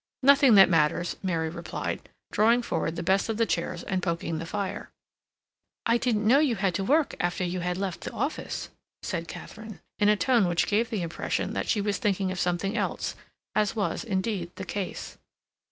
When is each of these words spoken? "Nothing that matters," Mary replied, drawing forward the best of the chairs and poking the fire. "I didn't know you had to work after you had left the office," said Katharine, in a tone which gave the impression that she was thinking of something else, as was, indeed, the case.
"Nothing 0.23 0.55
that 0.55 0.67
matters," 0.67 1.15
Mary 1.21 1.47
replied, 1.47 2.09
drawing 2.31 2.63
forward 2.63 2.95
the 2.95 3.03
best 3.03 3.29
of 3.29 3.37
the 3.37 3.45
chairs 3.45 3.83
and 3.83 4.01
poking 4.01 4.39
the 4.39 4.47
fire. 4.47 4.89
"I 5.85 5.99
didn't 5.99 6.25
know 6.25 6.39
you 6.39 6.55
had 6.55 6.73
to 6.73 6.83
work 6.83 7.13
after 7.19 7.43
you 7.43 7.59
had 7.59 7.77
left 7.77 8.01
the 8.01 8.11
office," 8.11 8.69
said 9.03 9.27
Katharine, 9.27 9.79
in 9.99 10.09
a 10.09 10.15
tone 10.17 10.47
which 10.47 10.65
gave 10.65 10.89
the 10.89 11.03
impression 11.03 11.53
that 11.53 11.67
she 11.69 11.81
was 11.81 11.99
thinking 11.99 12.31
of 12.31 12.39
something 12.39 12.75
else, 12.75 13.13
as 13.53 13.75
was, 13.75 14.03
indeed, 14.03 14.49
the 14.55 14.65
case. 14.65 15.19